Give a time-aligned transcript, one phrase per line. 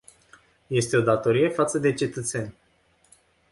[0.69, 2.55] Este o datorie față de cetățeni.